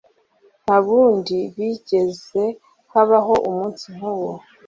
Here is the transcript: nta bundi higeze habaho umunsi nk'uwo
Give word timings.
nta 0.63 0.77
bundi 0.85 1.37
higeze 1.55 2.43
habaho 2.91 3.33
umunsi 3.49 3.85
nk'uwo 3.95 4.31